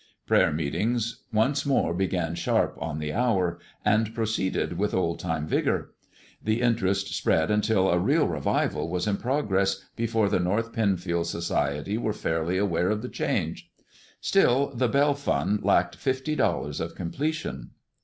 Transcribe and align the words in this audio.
Prayer 0.25 0.51
meetings 0.51 1.21
once 1.31 1.63
more 1.63 1.93
began 1.93 2.33
sharp 2.33 2.75
on 2.81 2.97
the 2.97 3.13
hour, 3.13 3.59
and 3.85 4.15
proceeded 4.15 4.75
with 4.79 4.95
old 4.95 5.19
time 5.19 5.45
vigor. 5.45 5.91
The 6.43 6.59
interest 6.61 7.13
spread 7.15 7.51
until 7.51 7.87
a 7.87 7.99
real 7.99 8.27
revival 8.27 8.89
was 8.89 9.05
in 9.05 9.17
progress 9.17 9.85
before 9.95 10.27
the 10.27 10.39
North 10.39 10.73
Penfield 10.73 11.27
Society 11.27 11.99
were 11.99 12.13
fairly 12.13 12.57
aware 12.57 12.89
of 12.89 13.03
the 13.03 13.09
change. 13.09 13.69
Still 14.19 14.73
the 14.73 14.89
"bell 14.89 15.13
fund" 15.13 15.63
lacked 15.63 15.97
fifty 15.97 16.35
dollars 16.35 16.79
of 16.79 16.95
completion. 16.95 17.69